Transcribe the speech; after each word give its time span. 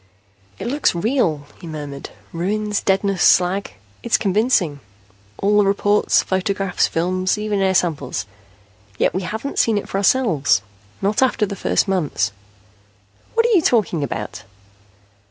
"It 0.57 0.65
looks 0.65 0.95
real," 0.95 1.45
he 1.59 1.67
murmured. 1.67 2.09
"Ruins, 2.33 2.81
deadness, 2.81 3.21
slag. 3.21 3.73
It's 4.01 4.17
convincing. 4.17 4.79
All 5.37 5.59
the 5.59 5.65
reports, 5.65 6.23
photographs, 6.23 6.87
films, 6.87 7.37
even 7.37 7.61
air 7.61 7.75
samples. 7.75 8.25
Yet 8.97 9.13
we 9.13 9.21
haven't 9.21 9.59
seen 9.59 9.77
it 9.77 9.87
for 9.87 9.99
ourselves, 9.99 10.63
not 11.03 11.21
after 11.21 11.45
the 11.45 11.55
first 11.55 11.87
months..." 11.87 12.31
"What 13.35 13.45
are 13.45 13.51
you 13.53 13.61
talking 13.61 14.03
about?" 14.03 14.41